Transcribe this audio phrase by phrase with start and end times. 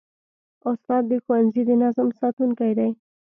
[0.69, 2.89] استاد د ښوونځي د نظم ساتونکی دی.